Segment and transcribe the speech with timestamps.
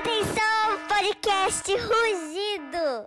[0.00, 3.06] Atenção, podcast Rugido!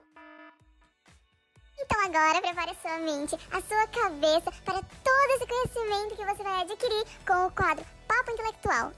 [1.79, 6.61] Então agora prepare sua mente, a sua cabeça para todo esse conhecimento que você vai
[6.61, 8.91] adquirir com o quadro Papo Intelectual.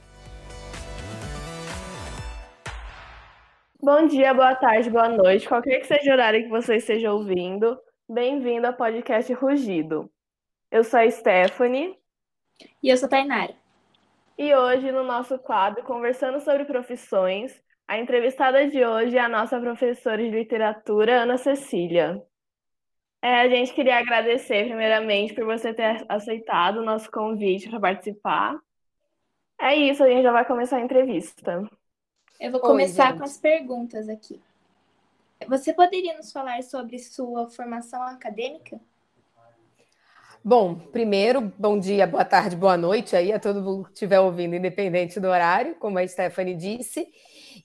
[3.82, 7.80] Bom dia, boa tarde, boa noite, qualquer que seja o horário que você esteja ouvindo,
[8.10, 10.12] bem-vindo ao podcast Rugido.
[10.70, 11.98] Eu sou a Stephanie.
[12.84, 13.56] E eu sou a Tainara.
[14.38, 19.60] E hoje, no nosso quadro Conversando sobre Profissões, a entrevistada de hoje é a nossa
[19.60, 22.22] professora de literatura, Ana Cecília.
[23.22, 28.60] É, a gente queria agradecer, primeiramente, por você ter aceitado o nosso convite para participar.
[29.60, 31.68] É isso, a gente já vai começar a entrevista.
[32.40, 34.42] Eu vou começar Oi, com as perguntas aqui.
[35.48, 38.80] Você poderia nos falar sobre sua formação acadêmica?
[40.44, 44.56] Bom, primeiro, bom dia, boa tarde, boa noite aí a todo mundo que estiver ouvindo,
[44.56, 47.08] independente do horário, como a Stephanie disse.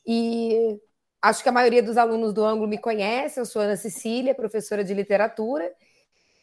[0.06, 0.78] E
[1.22, 4.84] acho que a maioria dos alunos do ângulo me conhece, eu sou Ana Cecília, professora
[4.84, 5.70] de literatura,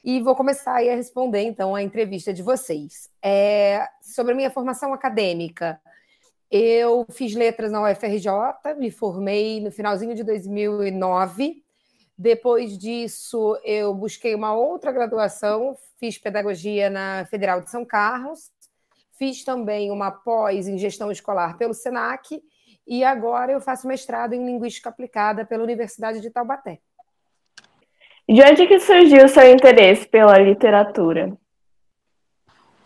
[0.03, 3.09] e vou começar a responder então a entrevista de vocês.
[3.21, 5.79] É, sobre a minha formação acadêmica,
[6.49, 8.29] eu fiz letras na UFRJ,
[8.77, 11.63] me formei no finalzinho de 2009
[12.17, 18.51] depois disso, eu busquei uma outra graduação, fiz pedagogia na Federal de São Carlos,
[19.19, 22.41] fiz também uma pós em gestão escolar pelo SENAC
[22.87, 26.79] e agora eu faço mestrado em linguística aplicada pela Universidade de Taubaté.
[28.29, 31.37] De onde que surgiu o seu interesse pela literatura?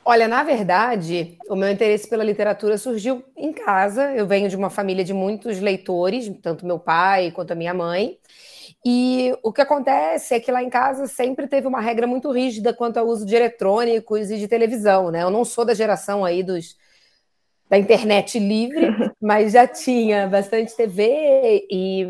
[0.04, 4.12] Olha, na verdade, o meu interesse pela literatura surgiu em casa.
[4.14, 8.18] Eu venho de uma família de muitos leitores, tanto meu pai quanto a minha mãe.
[8.84, 12.74] E o que acontece é que lá em casa sempre teve uma regra muito rígida
[12.74, 15.22] quanto ao uso de eletrônicos e de televisão, né?
[15.22, 16.76] Eu não sou da geração aí dos
[17.72, 22.06] da internet livre, mas já tinha bastante TV e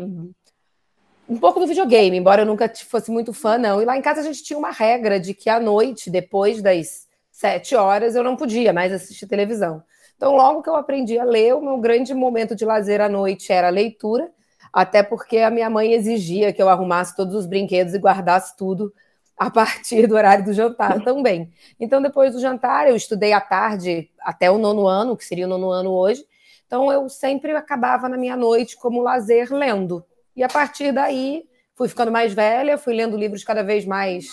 [1.28, 3.80] um pouco do videogame, embora eu nunca fosse muito fã, não.
[3.80, 7.06] E lá em casa a gente tinha uma regra de que à noite, depois das
[7.30, 9.84] sete horas, eu não podia mais assistir televisão.
[10.16, 13.52] Então, logo que eu aprendi a ler, o meu grande momento de lazer à noite
[13.52, 14.28] era a leitura
[14.72, 18.92] até porque a minha mãe exigia que eu arrumasse todos os brinquedos e guardasse tudo
[19.36, 21.52] a partir do horário do jantar também.
[21.78, 25.48] Então, depois do jantar, eu estudei à tarde até o nono ano, que seria o
[25.48, 26.24] nono ano hoje.
[26.66, 30.04] Então, eu sempre acabava na minha noite como lazer lendo.
[30.34, 31.44] E a partir daí,
[31.74, 34.26] fui ficando mais velha, fui lendo livros cada vez mais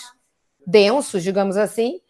[0.66, 2.00] densos, digamos assim.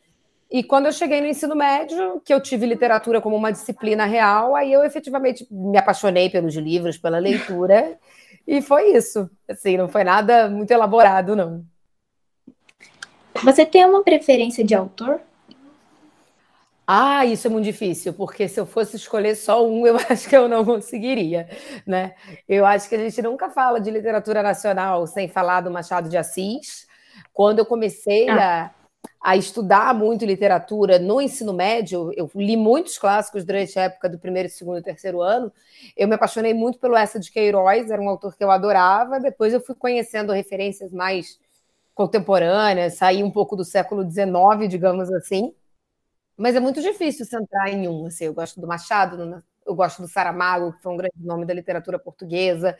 [0.51, 4.57] E quando eu cheguei no ensino médio, que eu tive literatura como uma disciplina real,
[4.57, 7.99] aí eu efetivamente me apaixonei pelos livros, pela leitura.
[8.47, 9.31] E foi isso.
[9.49, 11.65] Assim, não foi nada muito elaborado, não.
[13.45, 15.21] Você tem uma preferência de autor?
[16.87, 20.37] Ah, isso é muito difícil, porque se eu fosse escolher só um, eu acho que
[20.37, 21.49] eu não conseguiria,
[21.87, 22.15] né?
[22.49, 26.17] Eu acho que a gente nunca fala de literatura nacional sem falar do Machado de
[26.17, 26.89] Assis.
[27.33, 28.65] Quando eu comecei ah.
[28.65, 28.81] a
[29.23, 34.19] a estudar muito literatura no ensino médio, eu li muitos clássicos durante a época do
[34.19, 35.53] primeiro, segundo e terceiro ano.
[35.95, 39.21] Eu me apaixonei muito pelo Essa de Queiroz, era um autor que eu adorava.
[39.21, 41.39] Depois eu fui conhecendo referências mais
[42.01, 45.55] contemporâneas, saí um pouco do século XIX, digamos assim.
[46.35, 48.07] Mas é muito difícil centrar em um.
[48.07, 51.53] Assim, eu gosto do Machado, eu gosto do Saramago, que foi um grande nome da
[51.53, 52.75] literatura portuguesa.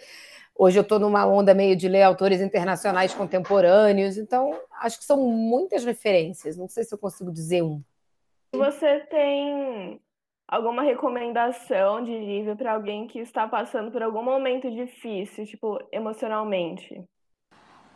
[0.57, 5.19] Hoje eu estou numa onda meio de ler autores internacionais contemporâneos, então acho que são
[5.19, 6.57] muitas referências.
[6.57, 7.83] Não sei se eu consigo dizer um.
[8.55, 10.01] Você tem
[10.49, 17.07] alguma recomendação de livro para alguém que está passando por algum momento difícil, tipo, emocionalmente?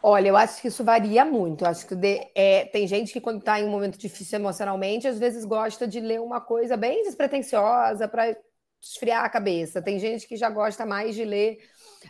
[0.06, 1.64] Olha, eu acho que isso varia muito.
[1.64, 1.94] Eu acho que
[2.34, 5.98] é, tem gente que, quando está em um momento difícil emocionalmente, às vezes gosta de
[5.98, 8.36] ler uma coisa bem despretensiosa para
[8.82, 9.80] esfriar a cabeça.
[9.80, 11.56] Tem gente que já gosta mais de ler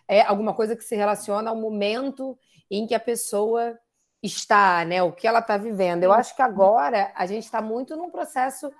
[0.08, 2.36] é, alguma coisa que se relaciona ao momento
[2.68, 3.78] em que a pessoa
[4.20, 5.00] está, né?
[5.00, 6.02] O que ela está vivendo.
[6.02, 8.72] Eu acho que agora a gente está muito num processo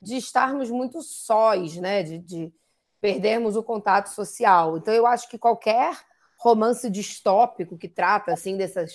[0.00, 2.04] de estarmos muito sós, né?
[2.04, 2.54] De, de
[3.00, 4.78] perdermos o contato social.
[4.78, 5.98] Então, eu acho que qualquer
[6.44, 8.92] romance distópico que trata assim dessas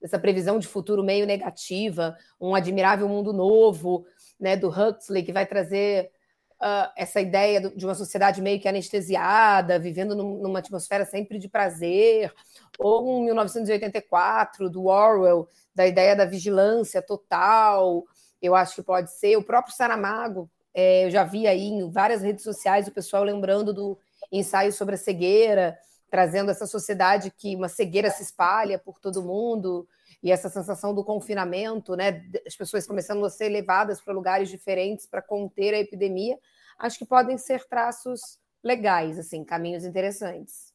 [0.00, 4.06] dessa previsão de futuro meio negativa, um admirável mundo novo,
[4.38, 6.10] né, do Huxley que vai trazer
[6.56, 11.50] uh, essa ideia de uma sociedade meio que anestesiada, vivendo num, numa atmosfera sempre de
[11.50, 12.32] prazer,
[12.78, 18.04] ou um 1984 do Orwell, da ideia da vigilância total,
[18.40, 19.36] eu acho que pode ser.
[19.36, 23.74] O próprio Saramago, é, eu já vi aí em várias redes sociais o pessoal lembrando
[23.74, 23.98] do
[24.32, 25.76] ensaio sobre a cegueira,
[26.10, 29.88] trazendo essa sociedade que uma cegueira se espalha por todo mundo
[30.22, 35.06] e essa sensação do confinamento, né, as pessoas começando a ser levadas para lugares diferentes
[35.06, 36.38] para conter a epidemia,
[36.78, 40.74] acho que podem ser traços legais, assim, caminhos interessantes.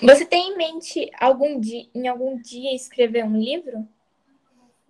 [0.00, 3.86] Você tem em mente algum dia, em algum dia escrever um livro?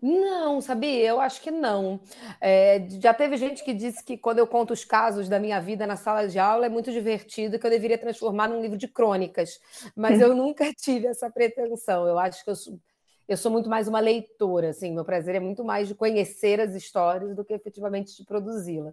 [0.06, 1.08] Não, sabia?
[1.08, 1.98] Eu acho que não.
[2.38, 5.86] É, já teve gente que disse que quando eu conto os casos da minha vida
[5.86, 9.58] na sala de aula é muito divertido, que eu deveria transformar num livro de crônicas,
[9.96, 12.06] mas eu nunca tive essa pretensão.
[12.06, 12.78] Eu acho que eu sou,
[13.26, 16.74] eu sou muito mais uma leitora, assim, meu prazer é muito mais de conhecer as
[16.74, 18.92] histórias do que efetivamente de produzi-la.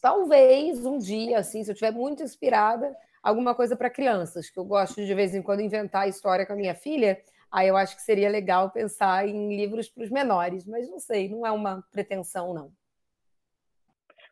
[0.00, 4.64] Talvez um dia, assim, se eu estiver muito inspirada, alguma coisa para crianças, que eu
[4.64, 7.20] gosto de, de vez em quando inventar história com a minha filha
[7.50, 11.28] Aí eu acho que seria legal pensar em livros para os menores, mas não sei,
[11.28, 12.72] não é uma pretensão, não.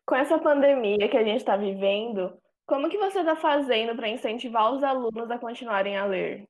[0.05, 4.71] Com essa pandemia que a gente está vivendo, como que você está fazendo para incentivar
[4.71, 6.47] os alunos a continuarem a ler?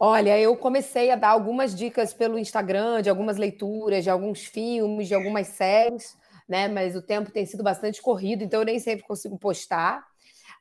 [0.00, 5.08] Olha, eu comecei a dar algumas dicas pelo Instagram de algumas leituras, de alguns filmes,
[5.08, 6.16] de algumas séries,
[6.48, 6.68] né?
[6.68, 10.06] Mas o tempo tem sido bastante corrido, então eu nem sempre consigo postar.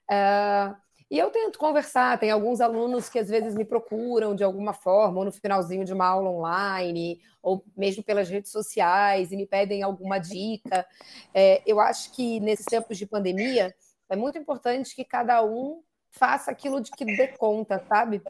[0.10, 0.76] Uh,
[1.10, 5.20] e eu tento conversar, tem alguns alunos que às vezes me procuram de alguma forma,
[5.20, 9.84] ou no finalzinho de uma aula online, ou mesmo pelas redes sociais, e me pedem
[9.84, 10.86] alguma dica.
[11.34, 13.74] É, eu acho que nesses tempos de pandemia
[14.10, 15.82] é muito importante que cada um
[16.12, 18.22] faça aquilo de que dê conta, sabe?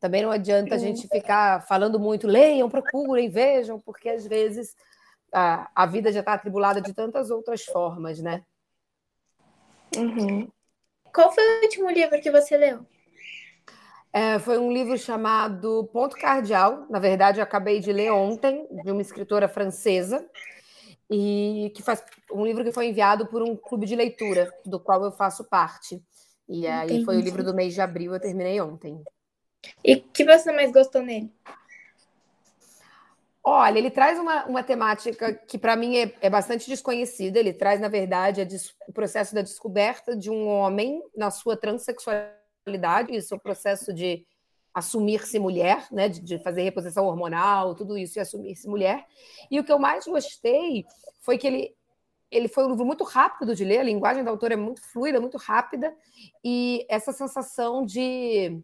[0.00, 4.74] Também não adianta a gente ficar falando muito, leiam, procurem, vejam, porque às vezes
[5.30, 8.42] a, a vida já está atribulada de tantas outras formas, né?
[9.96, 10.48] Uhum.
[11.12, 12.86] Qual foi o último livro que você leu?
[14.12, 16.86] É, foi um livro chamado Ponto Cardial.
[16.90, 20.28] Na verdade, eu acabei de ler ontem, de uma escritora francesa,
[21.10, 25.02] e que faz um livro que foi enviado por um clube de leitura, do qual
[25.04, 26.02] eu faço parte.
[26.48, 27.04] E aí Entendi.
[27.04, 29.02] foi o livro do mês de abril, eu terminei ontem.
[29.84, 31.32] E o que você mais gostou nele?
[33.44, 37.38] Olha, ele traz uma, uma temática que para mim é, é, bastante desconhecida.
[37.38, 38.46] Ele traz, na verdade,
[38.86, 44.24] o processo da descoberta de um homem na sua transexualidade, é o processo de
[44.72, 49.04] assumir-se mulher, né, de, de, fazer reposição hormonal, tudo isso e assumir-se mulher.
[49.50, 50.86] E o que eu mais gostei
[51.20, 51.74] foi que ele
[52.30, 55.20] ele foi um livro muito rápido de ler, a linguagem da autora é muito fluida,
[55.20, 55.94] muito rápida,
[56.42, 58.58] e essa sensação de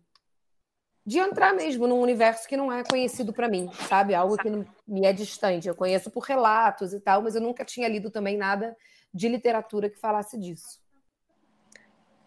[1.09, 4.15] de entrar mesmo num universo que não é conhecido para mim, sabe?
[4.15, 5.67] Algo que não me é distante.
[5.67, 8.77] Eu conheço por relatos e tal, mas eu nunca tinha lido também nada
[9.13, 10.79] de literatura que falasse disso.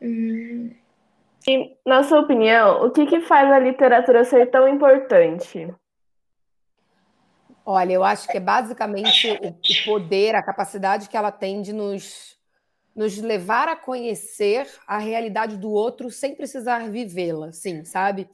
[0.02, 0.74] Hum.
[1.48, 5.72] E, na sua opinião, o que, que faz a literatura ser tão importante?
[7.64, 12.36] Olha, eu acho que é basicamente o poder, a capacidade que ela tem de nos
[12.96, 18.30] nos levar a conhecer a realidade do outro sem precisar vivê-la, sim, sabe?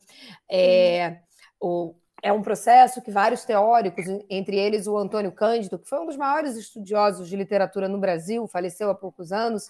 [0.50, 1.20] É,
[1.60, 6.06] o, é um processo que vários teóricos, entre eles o Antônio Cândido, que foi um
[6.06, 9.70] dos maiores estudiosos de literatura no Brasil, faleceu há poucos anos,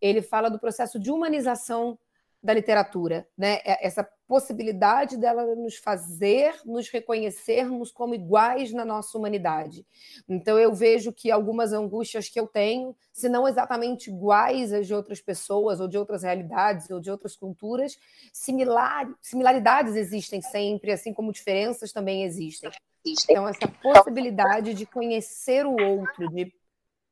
[0.00, 1.98] ele fala do processo de humanização
[2.42, 3.54] da literatura, né?
[3.64, 9.84] É, essa possibilidade dela nos fazer nos reconhecermos como iguais na nossa humanidade.
[10.28, 14.94] Então eu vejo que algumas angústias que eu tenho, se não exatamente iguais às de
[14.94, 17.98] outras pessoas ou de outras realidades ou de outras culturas,
[18.32, 22.70] similar, similaridades existem sempre, assim como diferenças também existem.
[23.04, 26.52] Então essa possibilidade de conhecer o outro, de,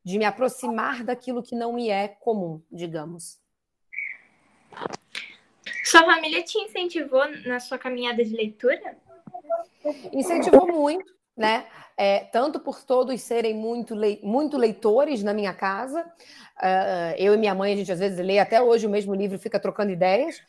[0.05, 3.39] de me aproximar daquilo que não me é comum, digamos.
[5.87, 8.97] Sua família te incentivou na sua caminhada de leitura?
[10.11, 11.65] Incentivou muito, né?
[11.95, 16.01] É, tanto por todos serem muito, le muito leitores na minha casa.
[16.57, 19.39] Uh, eu e minha mãe, a gente às vezes lê até hoje o mesmo livro,
[19.39, 20.41] fica trocando ideias,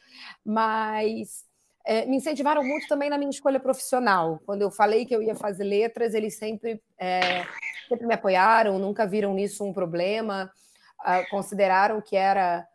[0.45, 1.45] mas
[1.87, 4.41] é, me incentivaram muito também na minha escolha profissional.
[4.45, 7.45] Quando eu falei que eu ia fazer letras, eles sempre, é,
[7.89, 10.51] sempre me apoiaram, nunca viram nisso um problema,
[11.01, 12.67] uh, consideraram que era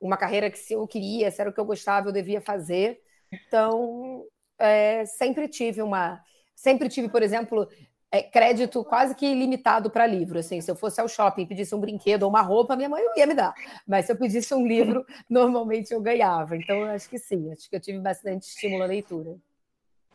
[0.00, 3.00] uma carreira que se eu queria, se era o que eu gostava, eu devia fazer.
[3.32, 4.24] Então,
[4.58, 6.20] é, sempre tive uma.
[6.54, 7.68] Sempre tive, por exemplo,
[8.10, 10.38] é, crédito quase que ilimitado para livro.
[10.38, 13.02] Assim, se eu fosse ao shopping e pedisse um brinquedo ou uma roupa, minha mãe
[13.16, 13.54] ia me dar.
[13.86, 16.56] Mas se eu pedisse um livro, normalmente eu ganhava.
[16.56, 19.36] Então, acho que sim, acho que eu tive bastante estímulo à leitura.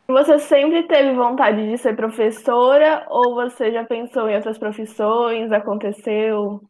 [0.08, 5.52] Você sempre teve vontade de ser professora ou você já pensou em outras profissões?
[5.52, 6.62] Aconteceu?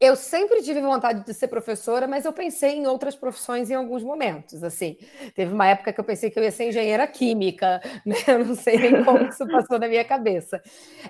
[0.00, 4.02] Eu sempre tive vontade de ser professora, mas eu pensei em outras profissões em alguns
[4.02, 4.62] momentos.
[4.62, 4.96] Assim,
[5.34, 8.16] teve uma época que eu pensei que eu ia ser engenheira química, né?
[8.26, 10.62] Eu não sei nem como isso passou na minha cabeça.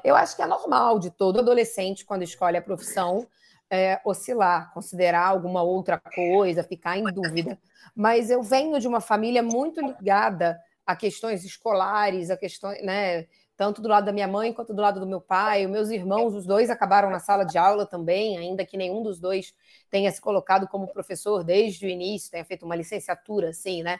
[0.02, 3.26] Eu acho que é normal de todo adolescente, quando escolhe a profissão,
[3.70, 7.58] é, oscilar, considerar alguma outra coisa, ficar em dúvida.
[7.96, 13.26] Mas eu venho de uma família muito ligada a questões escolares, a questões, né?
[13.56, 15.64] Tanto do lado da minha mãe quanto do lado do meu pai.
[15.64, 19.20] Os meus irmãos, os dois acabaram na sala de aula também, ainda que nenhum dos
[19.20, 19.54] dois
[19.90, 23.98] tenha se colocado como professor desde o início, tenha feito uma licenciatura, assim, né?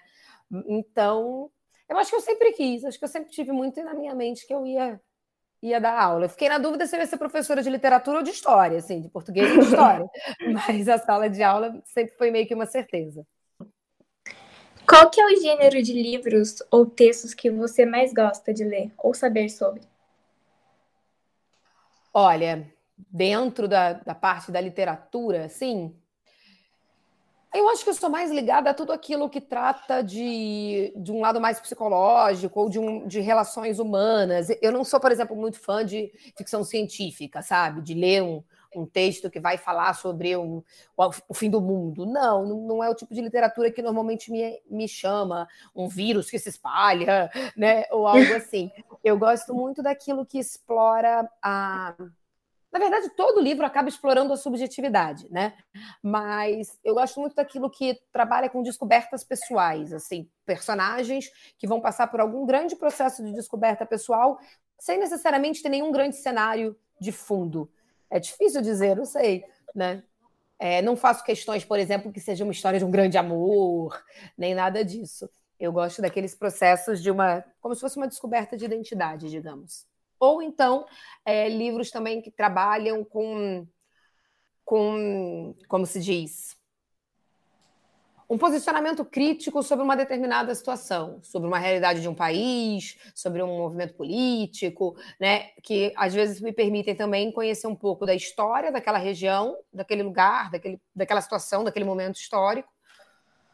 [0.68, 1.50] Então,
[1.88, 4.46] eu acho que eu sempre quis, acho que eu sempre tive muito na minha mente
[4.46, 5.00] que eu ia
[5.62, 6.26] ia dar aula.
[6.26, 9.00] Eu fiquei na dúvida se eu ia ser professora de literatura ou de história, assim,
[9.00, 10.06] de português e de história.
[10.52, 13.26] Mas a sala de aula sempre foi meio que uma certeza.
[14.86, 18.92] Qual que é o gênero de livros ou textos que você mais gosta de ler
[18.98, 19.82] ou saber sobre?
[22.12, 25.94] Olha, dentro da, da parte da literatura, sim,
[27.54, 31.20] eu acho que eu sou mais ligada a tudo aquilo que trata de, de um
[31.20, 34.48] lado mais psicológico ou de, um, de relações humanas.
[34.60, 37.80] Eu não sou, por exemplo, muito fã de ficção científica, sabe?
[37.80, 38.42] De ler um,
[38.74, 40.62] um texto que vai falar sobre um,
[40.96, 42.06] o, o, fim do mundo.
[42.06, 46.38] Não, não é o tipo de literatura que normalmente me, me chama, um vírus que
[46.38, 47.84] se espalha, né?
[47.90, 48.70] Ou algo assim.
[49.02, 51.94] Eu gosto muito daquilo que explora a
[52.74, 55.54] na verdade, todo livro acaba explorando a subjetividade, né?
[56.02, 62.08] Mas eu gosto muito daquilo que trabalha com descobertas pessoais, assim, personagens que vão passar
[62.08, 64.40] por algum grande processo de descoberta pessoal,
[64.76, 67.70] sem necessariamente ter nenhum grande cenário de fundo.
[68.10, 69.44] É difícil dizer, não sei,
[69.74, 70.02] né?
[70.58, 74.02] É, não faço questões, por exemplo, que seja uma história de um grande amor,
[74.38, 75.28] nem nada disso.
[75.58, 77.44] Eu gosto daqueles processos de uma.
[77.60, 79.86] como se fosse uma descoberta de identidade, digamos.
[80.18, 80.86] Ou então,
[81.24, 83.66] é, livros também que trabalham com,
[84.64, 86.56] com, como se diz,
[88.28, 93.58] um posicionamento crítico sobre uma determinada situação, sobre uma realidade de um país, sobre um
[93.58, 98.98] movimento político, né, que às vezes me permitem também conhecer um pouco da história daquela
[98.98, 102.68] região, daquele lugar, daquele, daquela situação, daquele momento histórico,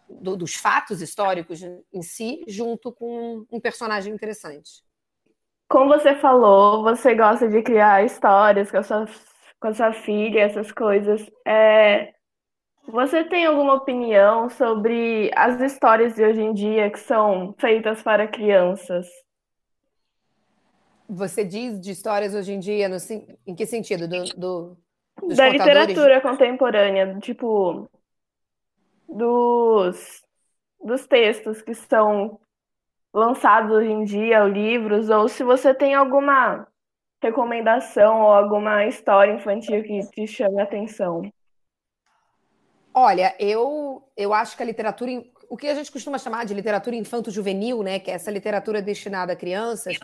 [0.08, 4.82] do, dos fatos históricos em si, junto com um personagem interessante.
[5.68, 9.06] Como você falou, você gosta de criar histórias com a sua,
[9.60, 11.24] com a sua filha, essas coisas.
[11.46, 12.12] É,
[12.90, 18.26] você tem alguma opinião sobre as histórias de hoje em dia que são feitas para
[18.26, 19.06] crianças?
[21.08, 22.96] Você diz de histórias hoje em dia, no,
[23.46, 24.06] em que sentido?
[24.06, 24.76] Do, do
[25.34, 27.88] da literatura contemporânea, tipo,
[29.08, 30.22] dos,
[30.82, 32.40] dos textos que são
[33.12, 36.66] lançados hoje em dia, livros, ou se você tem alguma
[37.22, 41.30] recomendação ou alguma história infantil que te chame a atenção.
[42.92, 46.96] Olha, eu, eu acho que a literatura, o que a gente costuma chamar de literatura
[46.96, 49.96] infanto-juvenil, né, que é essa literatura destinada a crianças,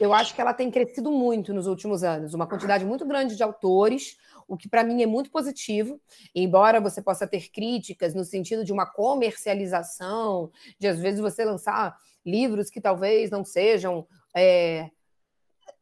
[0.00, 2.34] eu acho que ela tem crescido muito nos últimos anos.
[2.34, 4.16] Uma quantidade muito grande de autores,
[4.48, 6.00] o que para mim é muito positivo,
[6.34, 11.96] embora você possa ter críticas no sentido de uma comercialização, de às vezes você lançar
[12.24, 14.06] livros que talvez não sejam.
[14.34, 14.90] É...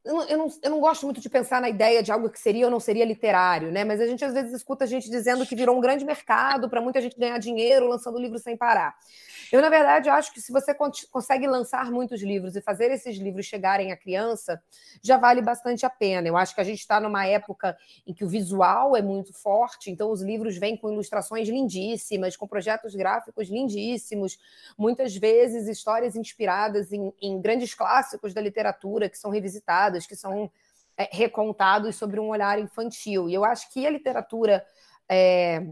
[0.04, 2.38] Eu, não, eu, não, eu não gosto muito de pensar na ideia de algo que
[2.38, 3.84] seria ou não seria literário, né?
[3.84, 7.00] Mas a gente às vezes escuta gente dizendo que virou um grande mercado para muita
[7.00, 8.96] gente ganhar dinheiro lançando livros sem parar.
[9.52, 10.74] Eu, na verdade, acho que se você
[11.10, 14.60] consegue lançar muitos livros e fazer esses livros chegarem à criança,
[15.02, 16.26] já vale bastante a pena.
[16.26, 19.90] Eu acho que a gente está numa época em que o visual é muito forte,
[19.90, 24.38] então os livros vêm com ilustrações lindíssimas, com projetos gráficos lindíssimos,
[24.76, 29.30] muitas vezes histórias inspiradas em, em grandes clássicos da literatura que são
[30.06, 30.50] que são
[30.96, 33.28] é, recontados sobre um olhar infantil.
[33.28, 34.64] E eu acho que a literatura.
[35.08, 35.66] É,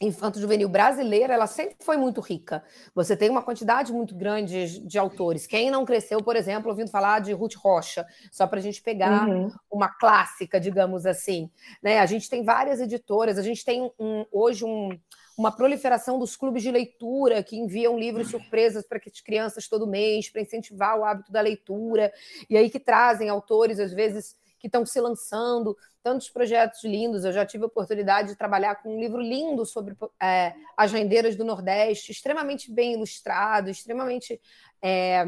[0.00, 2.62] infanto-juvenil brasileira, ela sempre foi muito rica.
[2.94, 5.46] Você tem uma quantidade muito grande de autores.
[5.46, 9.28] Quem não cresceu, por exemplo, ouvindo falar de Ruth Rocha, só para a gente pegar
[9.28, 9.50] uhum.
[9.70, 11.50] uma clássica, digamos assim.
[11.82, 11.98] Né?
[11.98, 14.90] A gente tem várias editoras, a gente tem um, hoje um,
[15.38, 20.28] uma proliferação dos clubes de leitura que enviam livros surpresas para as crianças todo mês,
[20.28, 22.12] para incentivar o hábito da leitura,
[22.50, 27.24] e aí que trazem autores, às vezes, que estão se lançando tantos projetos lindos.
[27.24, 31.36] Eu já tive a oportunidade de trabalhar com um livro lindo sobre é, as rendeiras
[31.36, 34.40] do Nordeste, extremamente bem ilustrado, extremamente.
[34.82, 35.24] É,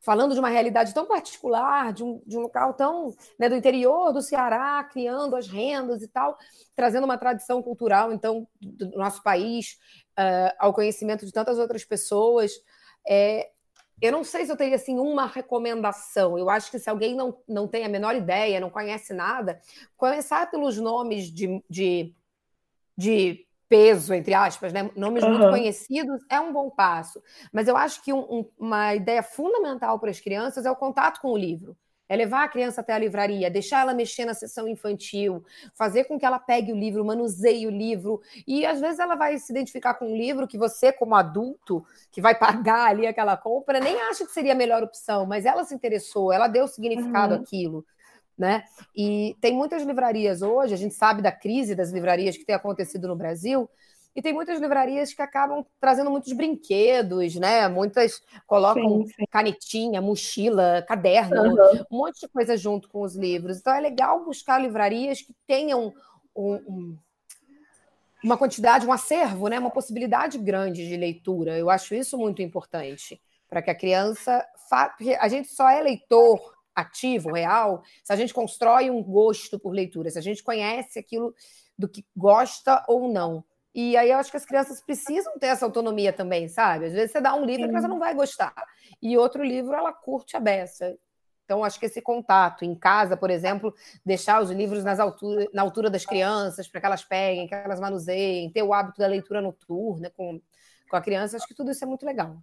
[0.00, 4.12] falando de uma realidade tão particular, de um, de um local tão né, do interior
[4.12, 6.38] do Ceará, criando as rendas e tal,
[6.76, 9.78] trazendo uma tradição cultural, então, do nosso país
[10.18, 12.52] uh, ao conhecimento de tantas outras pessoas.
[13.08, 13.50] É,
[14.00, 16.38] eu não sei se eu teria assim uma recomendação.
[16.38, 19.60] Eu acho que se alguém não, não tem a menor ideia, não conhece nada,
[19.96, 22.14] começar pelos nomes de, de,
[22.96, 24.90] de peso, entre aspas, né?
[24.96, 25.30] nomes uhum.
[25.30, 27.22] muito conhecidos, é um bom passo.
[27.52, 31.20] Mas eu acho que um, um, uma ideia fundamental para as crianças é o contato
[31.20, 31.76] com o livro.
[32.08, 35.44] É levar a criança até a livraria, deixar ela mexer na sessão infantil,
[35.74, 38.22] fazer com que ela pegue o livro, manuseie o livro.
[38.46, 42.22] E às vezes ela vai se identificar com um livro que você, como adulto, que
[42.22, 45.74] vai pagar ali aquela compra, nem acha que seria a melhor opção, mas ela se
[45.74, 47.42] interessou, ela deu significado uhum.
[47.42, 47.84] àquilo.
[48.38, 48.62] Né?
[48.94, 53.08] E tem muitas livrarias hoje, a gente sabe da crise das livrarias que tem acontecido
[53.08, 53.68] no Brasil,
[54.18, 57.68] e tem muitas livrarias que acabam trazendo muitos brinquedos, né?
[57.68, 59.24] Muitas colocam sim, sim.
[59.30, 61.84] canetinha, mochila, caderno, uhum.
[61.88, 63.58] um monte de coisa junto com os livros.
[63.58, 65.94] Então é legal buscar livrarias que tenham
[66.34, 66.98] um, um,
[68.24, 69.56] uma quantidade, um acervo, né?
[69.56, 71.56] Uma possibilidade grande de leitura.
[71.56, 74.88] Eu acho isso muito importante para que a criança, fa...
[74.88, 79.70] porque a gente só é leitor ativo, real, se a gente constrói um gosto por
[79.70, 81.34] leitura, se a gente conhece aquilo
[81.76, 83.44] do que gosta ou não.
[83.74, 86.86] E aí eu acho que as crianças precisam ter essa autonomia também, sabe?
[86.86, 87.64] Às vezes você dá um livro, Sim.
[87.64, 88.54] a criança não vai gostar.
[89.00, 90.96] E outro livro, ela curte a beça.
[91.44, 95.62] Então, acho que esse contato em casa, por exemplo, deixar os livros nas altura, na
[95.62, 99.40] altura das crianças, para que elas peguem, que elas manuseiem, ter o hábito da leitura
[99.40, 100.40] noturna com,
[100.90, 102.36] com a criança, acho que tudo isso é muito legal.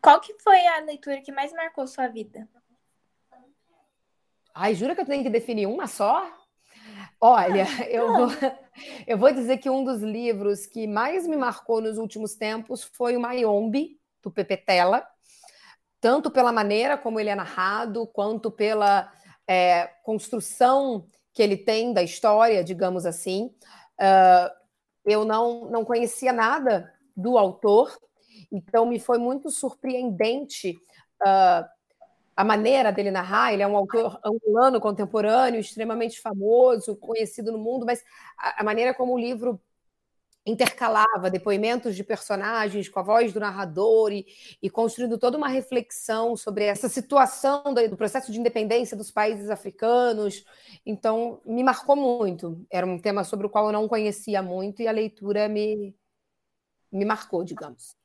[0.00, 2.46] Qual que foi a leitura que mais marcou sua vida?
[4.54, 6.30] Ai, jura que eu tenho que definir uma só?
[7.20, 8.28] Olha, eu vou,
[9.04, 13.16] eu vou dizer que um dos livros que mais me marcou nos últimos tempos foi
[13.16, 15.04] o Mayombe, do Pepe Tela,
[16.00, 19.12] tanto pela maneira como ele é narrado, quanto pela
[19.48, 23.46] é, construção que ele tem da história, digamos assim.
[24.00, 24.50] Uh,
[25.04, 27.98] eu não, não conhecia nada do autor,
[28.52, 30.78] então me foi muito surpreendente
[31.22, 31.73] uh,
[32.36, 37.86] a maneira dele narrar, ele é um autor angolano contemporâneo, extremamente famoso, conhecido no mundo,
[37.86, 38.02] mas
[38.36, 39.60] a, a, maneira como o livro
[40.46, 44.26] intercalava depoimentos de personagens com a voz do narrador e,
[44.60, 49.48] e construindo toda uma reflexão sobre essa situação do, do, processo de independência dos países
[49.48, 50.44] africanos.
[50.84, 52.66] Então, me marcou muito.
[52.70, 55.96] Era um tema sobre o qual eu não conhecia muito e a leitura me,
[56.92, 57.96] me marcou, digamos.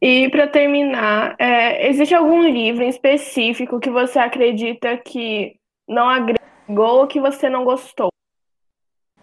[0.00, 5.58] E para terminar, é, existe algum livro em específico que você acredita que
[5.88, 8.08] não agregou ou que você não gostou?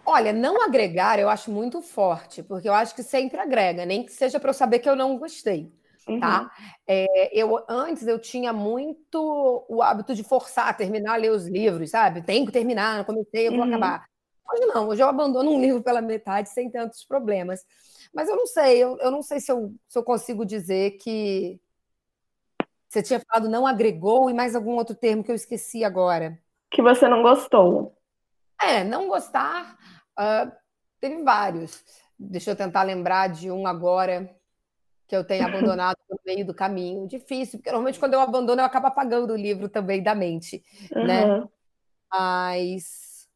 [0.04, 4.12] Olha, não agregar eu acho muito forte, porque eu acho que sempre agrega, nem que
[4.12, 5.72] seja para eu saber que eu não gostei.
[6.04, 6.12] Tá?
[6.12, 6.20] Uhum.
[6.20, 6.50] Tá?
[6.86, 11.46] É, eu antes eu tinha muito o hábito de forçar a terminar a ler os
[11.46, 12.22] livros, sabe?
[12.22, 13.68] Tenho que terminar, não comecei, eu vou uhum.
[13.68, 14.04] acabar.
[14.52, 17.60] Hoje não, hoje eu abandono um livro pela metade sem tantos problemas.
[18.12, 21.60] Mas eu não sei, eu, eu não sei se eu, se eu consigo dizer que
[22.88, 26.38] você tinha falado não agregou e mais algum outro termo que eu esqueci agora.
[26.70, 27.96] Que você não gostou.
[28.60, 29.78] É, não gostar,
[30.18, 30.52] uh,
[31.00, 31.82] teve vários.
[32.18, 34.30] Deixa eu tentar lembrar de um agora
[35.08, 37.08] que eu tenho abandonado no meio do caminho.
[37.08, 40.62] Difícil, porque normalmente quando eu abandono eu acabo apagando o livro também da mente,
[40.94, 41.06] uhum.
[41.06, 41.48] né?
[42.10, 43.26] Mas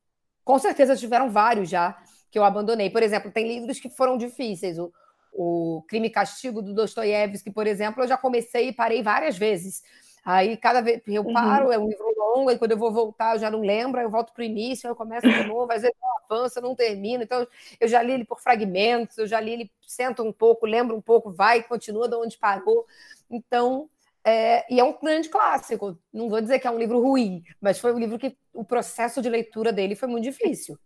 [0.44, 1.98] com certeza tiveram vários já
[2.30, 2.90] que eu abandonei.
[2.90, 4.78] Por exemplo, tem livros que foram difíceis.
[4.78, 4.92] O,
[5.32, 9.82] o Crime e Castigo do Dostoiévski, por exemplo, eu já comecei e parei várias vezes.
[10.24, 11.32] Aí, cada vez que eu uhum.
[11.32, 11.72] paro, uhum.
[11.72, 14.10] é um livro longo, e quando eu vou voltar, eu já não lembro, aí eu
[14.10, 17.22] volto para o início, eu começo de novo, às vezes eu avanço, eu não termino.
[17.22, 17.46] Então,
[17.78, 21.00] eu já li ele por fragmentos, eu já li ele, sento um pouco, lembro um
[21.00, 22.84] pouco, vai, continua de onde parou.
[23.30, 23.88] Então,
[24.24, 25.96] é, e é um grande clássico.
[26.12, 29.22] Não vou dizer que é um livro ruim, mas foi um livro que o processo
[29.22, 30.76] de leitura dele foi muito difícil.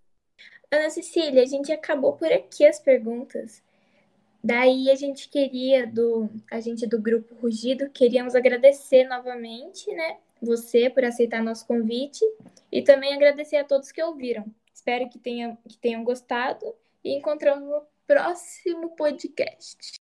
[0.72, 3.60] Ana Cecília, a gente acabou por aqui as perguntas.
[4.42, 10.88] Daí a gente queria do a gente do grupo Rugido queríamos agradecer novamente, né, você
[10.88, 12.24] por aceitar nosso convite
[12.72, 14.46] e também agradecer a todos que ouviram.
[14.72, 19.99] Espero que tenham que tenham gostado e encontramos no próximo podcast.